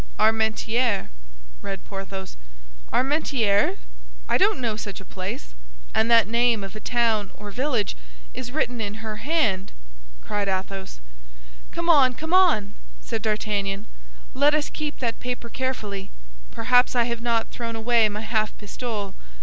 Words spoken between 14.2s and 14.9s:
"let us